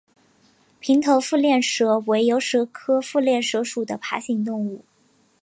[0.79, 4.83] 平头腹链蛇为游蛇科腹链蛇属的爬行动物。